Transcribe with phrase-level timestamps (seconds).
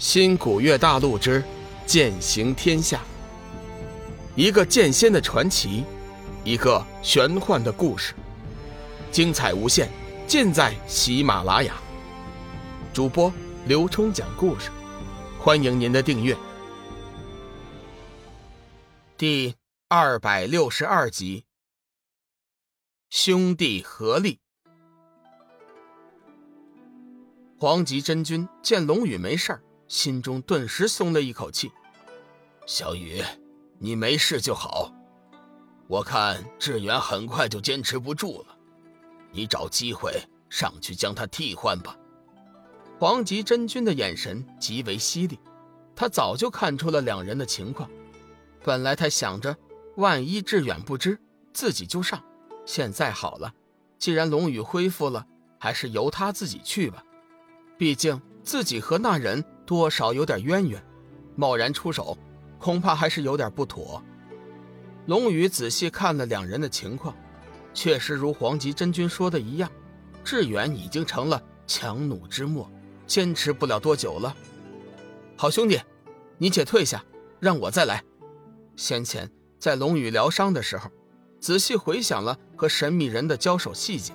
[0.00, 1.44] 新古月大陆之
[1.84, 3.02] 剑行天下，
[4.34, 5.84] 一个剑仙的传奇，
[6.42, 8.14] 一个玄幻的故事，
[9.12, 9.90] 精彩无限，
[10.26, 11.74] 尽在喜马拉雅。
[12.94, 13.30] 主播
[13.66, 14.70] 刘冲讲故事，
[15.38, 16.34] 欢迎您的订阅。
[19.18, 19.54] 第
[19.88, 21.44] 二百六十二集，
[23.10, 24.38] 兄弟合力。
[27.58, 29.62] 黄极真君见龙宇没事儿。
[29.90, 31.72] 心中顿时松了一口气，
[32.64, 33.20] 小雨，
[33.80, 34.94] 你没事就好。
[35.88, 38.56] 我看志远很快就坚持不住了，
[39.32, 40.12] 你找机会
[40.48, 41.96] 上去将他替换吧。
[43.00, 45.40] 黄极真君的眼神极为犀利，
[45.96, 47.90] 他早就看出了两人的情况。
[48.62, 49.56] 本来他想着，
[49.96, 51.18] 万一志远不知，
[51.52, 52.22] 自己就上。
[52.64, 53.52] 现在好了，
[53.98, 55.26] 既然龙宇恢复了，
[55.58, 57.02] 还是由他自己去吧。
[57.76, 59.44] 毕竟自己和那人。
[59.70, 60.82] 多少有点渊源，
[61.36, 62.18] 贸然出手，
[62.58, 64.02] 恐怕还是有点不妥。
[65.06, 67.14] 龙宇仔细看了两人的情况，
[67.72, 69.70] 确实如黄极真君说的一样，
[70.24, 72.68] 志远已经成了强弩之末，
[73.06, 74.34] 坚持不了多久了。
[75.36, 75.80] 好兄弟，
[76.36, 77.04] 你且退下，
[77.38, 78.02] 让我再来。
[78.74, 80.90] 先前在龙宇疗伤的时候，
[81.38, 84.12] 仔细回想了和神秘人的交手细节。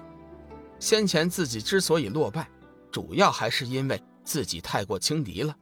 [0.81, 2.45] 先前自己之所以落败，
[2.91, 4.03] 主要还是因为。
[4.25, 5.55] 自己太过轻敌了，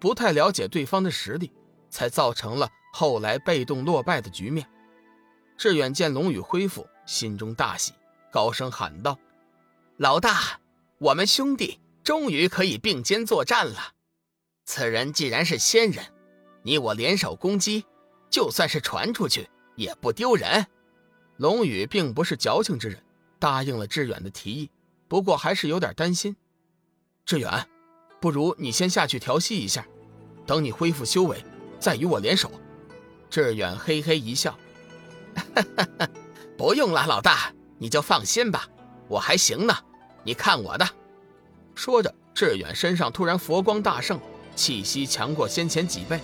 [0.00, 1.52] 不太了解对方的实力，
[1.90, 4.68] 才造成了后来被动落败的局面。
[5.56, 7.92] 志远见龙宇恢复，心中大喜，
[8.32, 9.18] 高声喊道
[9.98, 10.60] ：“老大，
[10.98, 13.94] 我们兄弟终于可以并肩作战了！
[14.64, 16.04] 此人既然是仙人，
[16.62, 17.84] 你我联手攻击，
[18.30, 20.66] 就算是传出去也不丢人。”
[21.38, 23.02] 龙宇并不是矫情之人，
[23.38, 24.70] 答应了志远的提议，
[25.06, 26.36] 不过还是有点担心。
[27.24, 27.68] 志远。
[28.20, 29.86] 不如你先下去调息一下，
[30.46, 31.44] 等你恢复修为，
[31.78, 32.50] 再与我联手。
[33.30, 34.58] 志远嘿嘿一笑，
[35.34, 36.08] 哈哈，
[36.56, 38.66] 不用了，老大，你就放心吧，
[39.06, 39.74] 我还行呢。
[40.24, 40.88] 你看我的。
[41.74, 44.18] 说着，志远身上突然佛光大盛，
[44.56, 46.18] 气息强过先前几倍。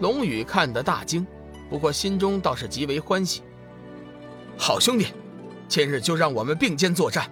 [0.00, 1.26] 龙宇看得大惊，
[1.68, 3.42] 不过心中倒是极为欢喜。
[4.56, 5.08] 好兄弟，
[5.68, 7.30] 今日就让我们并肩作战，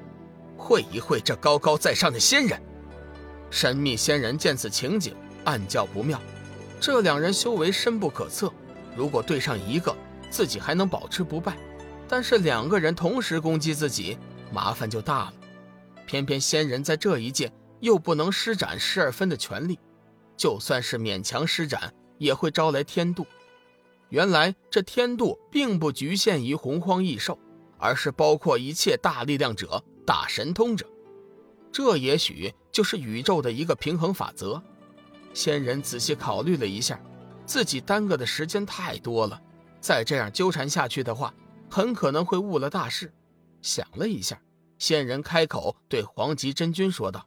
[0.57, 2.61] 会一会这高高在上的仙人。
[3.51, 6.21] 神秘仙人见此情景，暗叫不妙。
[6.81, 8.53] 这两人修为深不可测，
[8.97, 9.95] 如果对上一个，
[10.31, 11.53] 自己还能保持不败；
[12.09, 14.17] 但是两个人同时攻击自己，
[14.53, 15.35] 麻烦就大了。
[16.07, 19.79] 偏偏仙人在这一界又不能施展十二分的全力，
[20.37, 23.27] 就算是勉强施展，也会招来天妒。
[24.09, 27.39] 原来这天妒并不局限于洪荒异兽，
[27.79, 30.87] 而是包括一切大力量者、大神通者。
[31.71, 34.61] 这也许就是宇宙的一个平衡法则。
[35.35, 36.99] 仙人仔细考虑了一下，
[37.45, 39.39] 自己耽搁的时间太多了，
[39.83, 41.35] 再这样纠缠下去的话，
[41.71, 43.13] 很可能会误了大事。
[43.61, 44.41] 想了一下，
[44.79, 47.23] 仙人开口对黄极真君说道：“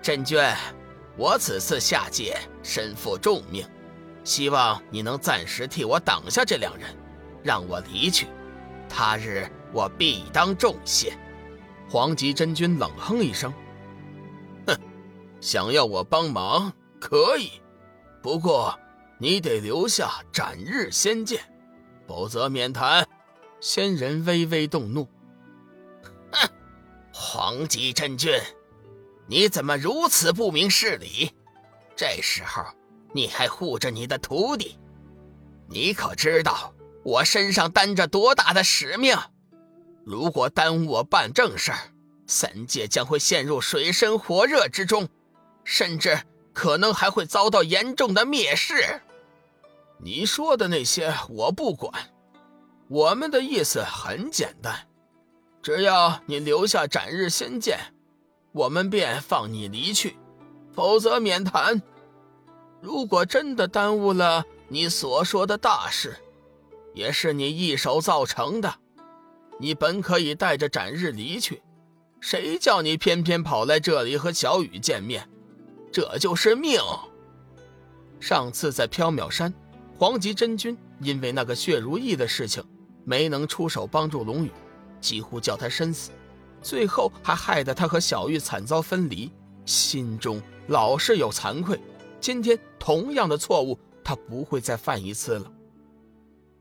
[0.00, 0.40] 真君，
[1.16, 3.68] 我此次下界身负重命，
[4.22, 6.96] 希望你能暂时替我挡下这两人，
[7.42, 8.28] 让我离去。
[8.88, 11.18] 他日我必当重谢。”
[11.90, 13.52] 黄极真君冷哼一声：“，
[15.40, 17.52] 想要我帮忙可以，
[18.22, 18.78] 不过
[19.18, 21.40] 你得留下斩日仙剑，
[22.06, 23.06] 否则免谈。”
[23.60, 25.08] 仙人微微动怒
[26.30, 26.48] ：“哼，
[27.12, 28.32] 黄极真君，
[29.26, 31.30] 你怎么如此不明事理？
[31.96, 32.62] 这时候
[33.12, 34.78] 你还护着你的徒弟？
[35.68, 36.72] 你可知道
[37.02, 39.16] 我身上担着多大的使命？”
[40.04, 41.78] 如果耽误我办正事儿，
[42.26, 45.08] 三界将会陷入水深火热之中，
[45.66, 46.22] 甚至
[46.52, 49.02] 可能还会遭到严重的蔑视。
[49.98, 51.92] 你说的那些我不管，
[52.88, 54.86] 我们的意思很简单，
[55.60, 57.78] 只要你留下斩日仙剑，
[58.52, 60.16] 我们便放你离去，
[60.72, 61.82] 否则免谈。
[62.80, 66.16] 如果真的耽误了你所说的大事，
[66.94, 68.72] 也是你一手造成的。
[69.58, 71.62] 你本可以带着斩日离去，
[72.20, 75.28] 谁叫你偏偏跑来这里和小雨见面？
[75.90, 76.80] 这就是命。
[78.20, 79.52] 上次在缥缈山，
[79.98, 82.64] 黄极真君因为那个血如意的事情，
[83.04, 84.50] 没能出手帮助龙宇，
[85.00, 86.10] 几乎叫他身死，
[86.62, 89.30] 最后还害得他和小玉惨遭分离，
[89.64, 91.80] 心中老是有惭愧。
[92.20, 95.52] 今天同样的错误，他不会再犯一次了。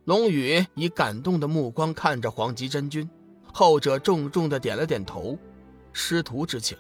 [0.04, 3.10] 龙宇以感动的目光看着黄极真君，
[3.52, 5.38] 后者重重的点了点头。
[5.94, 6.78] 师徒之情，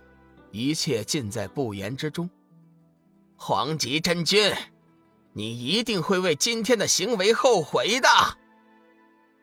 [0.55, 2.29] 一切尽在不言之中。
[3.35, 4.53] 黄极真君，
[5.33, 8.07] 你一定会为今天的行为后悔的。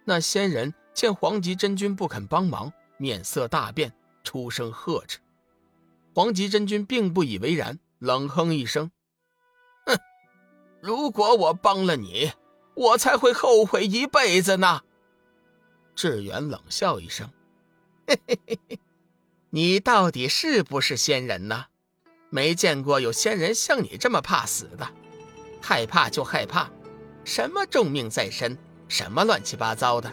[0.04, 3.92] 那仙人见黄极真君不肯帮忙，面色大变，
[4.24, 5.18] 出声呵斥。
[6.14, 8.90] 黄极真君并不以为然，冷哼一声
[9.86, 9.98] ：“哼，
[10.80, 12.32] 如果我帮了你，
[12.74, 14.80] 我才会后悔一辈子呢。”
[15.94, 17.30] 志远冷笑一声
[18.08, 18.80] ：“嘿嘿嘿嘿，
[19.54, 21.66] 你到底是不是仙人呢？
[22.30, 24.88] 没见过有仙人像你这么怕死的，
[25.60, 26.70] 害怕就害怕，
[27.22, 28.56] 什么重命在身，
[28.88, 30.10] 什么乱七八糟的。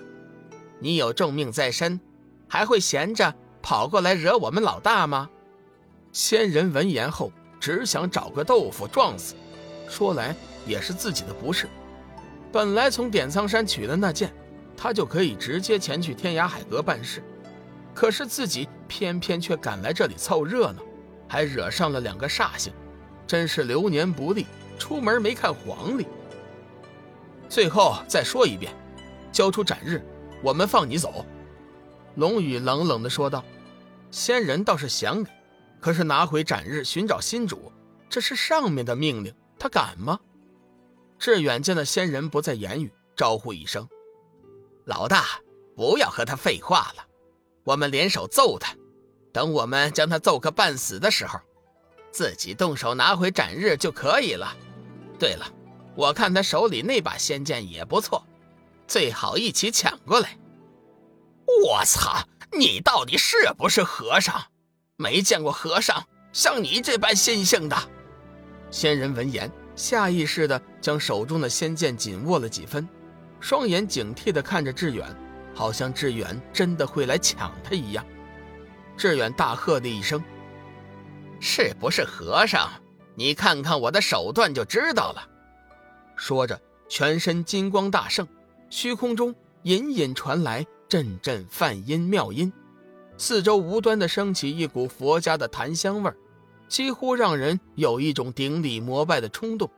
[0.80, 2.02] 你有重命在身，
[2.50, 5.30] 还会闲着跑过来惹我们老大吗？”
[6.12, 7.32] 仙人闻言后，
[7.62, 9.36] 只想找个豆腐撞死。
[9.88, 10.36] 说来
[10.66, 11.70] 也是自己的不是，
[12.52, 14.34] 本来从点苍山取的那剑。
[14.76, 17.24] 他就可以直接前去天涯海阁办事，
[17.94, 20.82] 可是自己偏偏却赶来这里凑热闹，
[21.30, 22.74] 还惹上了两个煞星，
[23.26, 24.46] 真是流年不利，
[24.78, 26.06] 出门没看黄历。
[27.48, 28.74] 最后再说一遍，
[29.32, 30.04] 交出斩日，
[30.44, 31.26] 我们放你走。”
[32.16, 33.46] 龙宇冷冷地说道。
[34.12, 35.30] 仙人倒是想给，
[35.80, 37.72] 可是拿回斩日，寻找新主，
[38.10, 40.20] 这是上面的命令，他敢吗？
[41.20, 43.88] 志远见那仙人不再言语，招呼一声。
[44.86, 45.26] 老大，
[45.76, 47.06] 不要和他废话了，
[47.70, 48.76] 我们联手揍他。
[49.32, 51.40] 等我们将他揍个半死的时候，
[52.12, 54.58] 自己动手拿回斩日就可以了。
[55.20, 55.46] 对了，
[55.96, 58.26] 我看他手里那把仙剑也不错，
[58.88, 60.36] 最好一起抢过来。
[61.64, 62.24] 我操，
[62.58, 64.42] 你到底是不是和尚？
[64.98, 67.78] 没见过和尚像你这般心性的。
[68.72, 72.90] 仙人闻言，下意识地将手中的仙剑紧握了几分。
[73.40, 75.08] 双眼警惕地看着志远，
[75.60, 78.06] 好像志远真的会来抢他一样。
[78.96, 80.24] 志远大喝的一声
[81.42, 82.70] ：“是不是和尚？
[83.14, 85.28] 你看看我的手段就知道了。”
[86.16, 86.58] 说着，
[86.88, 88.26] 全身金光大盛，
[88.70, 92.54] 虚空中隐隐传来阵阵梵音妙音，
[93.18, 96.16] 四周无端的升起一股佛家的檀香味儿，
[96.70, 99.70] 几乎让人有一种顶礼膜拜的冲动。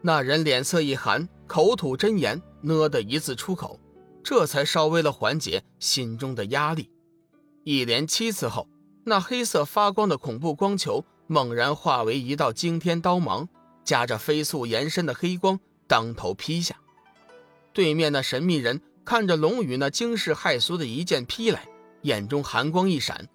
[0.00, 2.40] 那人脸色一寒，口吐真言。
[2.62, 3.78] 呢的一字出口，
[4.22, 6.90] 这才稍微了缓解心中的压力。
[7.64, 8.68] 一连七次后，
[9.04, 13.48] 那黑色发光的恐怖光球猛然化为一道惊天刀芒，
[13.84, 16.76] 夹着飞速延伸的黑光，当头劈下。
[17.72, 21.66] 对面那神秘人看着龙宇那惊世骇俗的一剑劈来，
[22.02, 23.28] 眼中寒光一闪，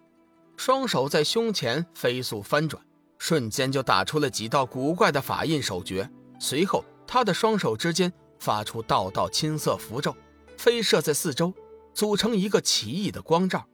[0.56, 2.82] 双手在胸前飞速翻转，
[3.18, 6.10] 瞬间就打出了几道古怪的法印手诀。
[6.40, 8.12] 随后，他的双手之间。
[8.40, 10.16] 发出道道青色符咒，
[10.58, 11.54] 飞射在四周，
[11.94, 13.66] 组成一个奇异的光罩。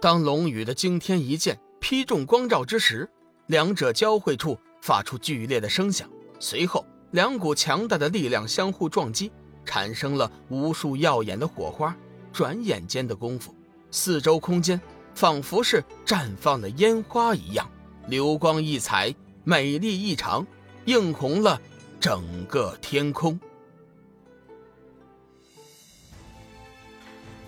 [0.00, 3.10] 当龙宇的惊天一剑劈中光罩之时，
[3.46, 6.08] 两者交汇处发出剧烈的声响，
[6.38, 9.32] 随后两股强大的力量相互撞击，
[9.64, 11.94] 产生了无数耀眼的火花。
[12.32, 13.54] 转眼间的功夫，
[13.90, 14.78] 四周空间
[15.14, 17.66] 仿佛是绽放了烟花一样，
[18.08, 20.46] 流光溢彩，美丽异常，
[20.84, 21.58] 映红了
[21.98, 23.40] 整个天空。